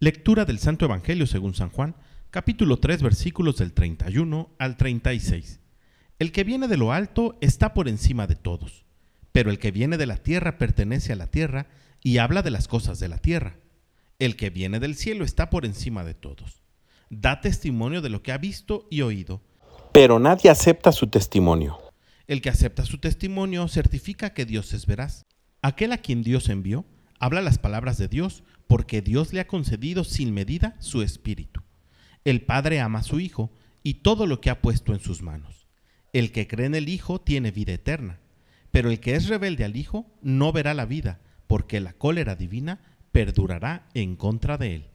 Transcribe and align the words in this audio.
Lectura 0.00 0.44
del 0.44 0.60
Santo 0.60 0.84
Evangelio 0.84 1.26
según 1.26 1.54
San 1.54 1.70
Juan, 1.70 1.96
capítulo 2.30 2.76
3, 2.76 3.02
versículos 3.02 3.56
del 3.56 3.72
31 3.72 4.54
al 4.56 4.76
36. 4.76 5.58
El 6.20 6.30
que 6.30 6.44
viene 6.44 6.68
de 6.68 6.76
lo 6.76 6.92
alto 6.92 7.36
está 7.40 7.74
por 7.74 7.88
encima 7.88 8.28
de 8.28 8.36
todos, 8.36 8.84
pero 9.32 9.50
el 9.50 9.58
que 9.58 9.72
viene 9.72 9.96
de 9.96 10.06
la 10.06 10.18
tierra 10.18 10.56
pertenece 10.56 11.12
a 11.12 11.16
la 11.16 11.26
tierra 11.26 11.66
y 12.00 12.18
habla 12.18 12.42
de 12.42 12.52
las 12.52 12.68
cosas 12.68 13.00
de 13.00 13.08
la 13.08 13.18
tierra. 13.18 13.56
El 14.20 14.36
que 14.36 14.50
viene 14.50 14.78
del 14.78 14.94
cielo 14.94 15.24
está 15.24 15.50
por 15.50 15.66
encima 15.66 16.04
de 16.04 16.14
todos. 16.14 16.62
Da 17.10 17.40
testimonio 17.40 18.00
de 18.00 18.10
lo 18.10 18.22
que 18.22 18.30
ha 18.30 18.38
visto 18.38 18.86
y 18.92 19.00
oído. 19.00 19.42
Pero 19.90 20.20
nadie 20.20 20.48
acepta 20.48 20.92
su 20.92 21.08
testimonio. 21.08 21.76
El 22.28 22.40
que 22.40 22.50
acepta 22.50 22.84
su 22.84 22.98
testimonio 22.98 23.66
certifica 23.66 24.32
que 24.32 24.46
Dios 24.46 24.74
es 24.74 24.86
veraz. 24.86 25.26
Aquel 25.60 25.90
a 25.90 25.98
quien 25.98 26.22
Dios 26.22 26.48
envió 26.50 26.86
habla 27.18 27.40
las 27.40 27.58
palabras 27.58 27.98
de 27.98 28.08
Dios 28.08 28.44
porque 28.66 29.02
Dios 29.02 29.32
le 29.32 29.40
ha 29.40 29.46
concedido 29.46 30.04
sin 30.04 30.32
medida 30.32 30.76
su 30.80 31.02
espíritu. 31.02 31.62
El 32.24 32.42
Padre 32.42 32.80
ama 32.80 33.00
a 33.00 33.04
su 33.04 33.20
Hijo 33.20 33.50
y 33.82 33.94
todo 33.94 34.26
lo 34.26 34.40
que 34.40 34.50
ha 34.50 34.60
puesto 34.60 34.92
en 34.92 35.00
sus 35.00 35.22
manos. 35.22 35.66
El 36.12 36.32
que 36.32 36.46
cree 36.46 36.66
en 36.66 36.74
el 36.74 36.88
Hijo 36.88 37.20
tiene 37.20 37.50
vida 37.50 37.72
eterna, 37.72 38.20
pero 38.70 38.90
el 38.90 39.00
que 39.00 39.14
es 39.14 39.28
rebelde 39.28 39.64
al 39.64 39.76
Hijo 39.76 40.06
no 40.22 40.52
verá 40.52 40.74
la 40.74 40.84
vida, 40.84 41.20
porque 41.46 41.80
la 41.80 41.92
cólera 41.92 42.36
divina 42.36 42.80
perdurará 43.12 43.88
en 43.94 44.16
contra 44.16 44.58
de 44.58 44.74
él. 44.74 44.90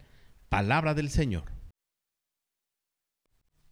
Palabra 0.50 0.94
del 0.94 1.09
Señor. 1.09 1.52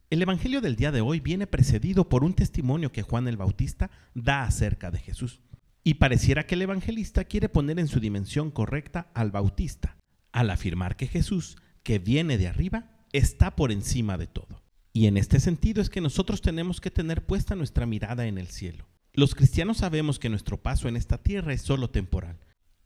El 0.10 0.22
Evangelio 0.22 0.60
del 0.60 0.76
día 0.76 0.92
de 0.92 1.00
hoy 1.00 1.20
viene 1.20 1.48
precedido 1.48 2.10
por 2.10 2.24
un 2.24 2.34
testimonio 2.34 2.92
que 2.92 3.04
Juan 3.04 3.28
el 3.28 3.38
Bautista 3.38 3.92
da 4.14 4.44
acerca 4.44 4.92
de 4.92 5.00
Jesús. 5.00 5.40
Y 5.84 5.96
pareciera 5.96 6.46
que 6.46 6.56
el 6.56 6.62
evangelista 6.62 7.24
quiere 7.24 7.50
poner 7.50 7.80
en 7.80 7.88
su 7.88 8.00
dimensión 8.00 8.52
correcta 8.52 9.12
al 9.14 9.32
Bautista, 9.32 9.98
al 10.32 10.50
afirmar 10.50 10.96
que 10.96 11.08
Jesús, 11.08 11.58
que 11.84 12.00
viene 12.00 12.38
de 12.38 12.48
arriba, 12.48 13.06
está 13.14 13.56
por 13.56 13.72
encima 13.72 14.18
de 14.18 14.28
todo. 14.28 14.64
Y 14.94 15.08
en 15.08 15.18
este 15.18 15.40
sentido 15.40 15.82
es 15.82 15.90
que 15.90 16.02
nosotros 16.02 16.42
tenemos 16.42 16.82
que 16.82 16.92
tener 16.92 17.26
puesta 17.26 17.56
nuestra 17.56 17.86
mirada 17.86 18.28
en 18.28 18.38
el 18.38 18.48
cielo. 18.48 18.88
Los 19.14 19.36
cristianos 19.36 19.78
sabemos 19.78 20.20
que 20.20 20.30
nuestro 20.30 20.62
paso 20.62 20.88
en 20.88 20.96
esta 20.96 21.18
tierra 21.18 21.54
es 21.54 21.62
solo 21.62 21.90
temporal 21.90 22.40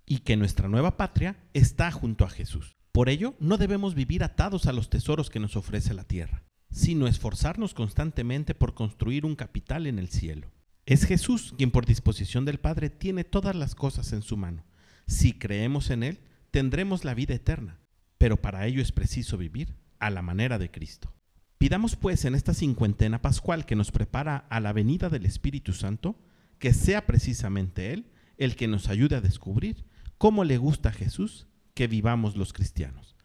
y 0.06 0.20
que 0.20 0.38
nuestra 0.38 0.70
nueva 0.70 0.98
patria 0.98 1.38
está 1.54 1.92
junto 1.92 2.26
a 2.26 2.30
Jesús. 2.30 2.76
Por 2.92 3.10
ello, 3.10 3.36
no 3.40 3.58
debemos 3.58 3.94
vivir 3.94 4.24
atados 4.24 4.68
a 4.68 4.74
los 4.74 4.90
tesoros 4.90 5.30
que 5.30 5.40
nos 5.40 5.56
ofrece 5.56 5.94
la 5.94 6.06
tierra 6.06 6.46
sino 6.76 7.08
esforzarnos 7.08 7.74
constantemente 7.74 8.54
por 8.54 8.74
construir 8.74 9.26
un 9.26 9.38
capital 9.38 9.88
en 9.88 9.98
el 9.98 10.10
cielo. 10.10 10.52
Es 10.86 11.06
Jesús 11.06 11.56
quien 11.58 11.72
por 11.72 11.88
disposición 11.88 12.46
del 12.46 12.60
Padre 12.60 12.92
tiene 12.92 13.24
todas 13.24 13.56
las 13.56 13.74
cosas 13.74 14.14
en 14.14 14.22
su 14.22 14.38
mano. 14.38 14.64
Si 15.08 15.34
creemos 15.34 15.90
en 15.90 16.04
Él, 16.04 16.20
tendremos 16.52 17.04
la 17.04 17.16
vida 17.16 17.34
eterna, 17.34 17.80
pero 18.20 18.40
para 18.40 18.68
ello 18.68 18.82
es 18.82 18.92
preciso 18.92 19.38
vivir 19.38 19.76
a 19.98 20.12
la 20.12 20.22
manera 20.22 20.60
de 20.60 20.70
Cristo. 20.70 21.12
Pidamos 21.58 21.96
pues 21.96 22.26
en 22.26 22.36
esta 22.36 22.54
cincuentena 22.54 23.22
pascual 23.22 23.66
que 23.66 23.76
nos 23.76 23.92
prepara 23.92 24.46
a 24.50 24.60
la 24.60 24.74
venida 24.74 25.10
del 25.10 25.26
Espíritu 25.26 25.74
Santo, 25.74 26.20
que 26.60 26.72
sea 26.72 27.08
precisamente 27.08 27.92
Él 27.92 28.12
el 28.38 28.56
que 28.56 28.68
nos 28.68 28.88
ayude 28.88 29.16
a 29.16 29.22
descubrir 29.22 29.86
cómo 30.20 30.44
le 30.44 30.58
gusta 30.58 30.90
a 30.90 30.94
Jesús 30.94 31.48
que 31.74 31.88
vivamos 31.88 32.36
los 32.36 32.54
cristianos. 32.54 33.16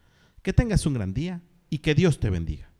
Que 0.41 0.53
tengas 0.53 0.87
un 0.87 0.95
gran 0.95 1.13
día 1.13 1.43
y 1.69 1.79
que 1.79 1.93
Dios 1.93 2.19
te 2.19 2.31
bendiga. 2.31 2.70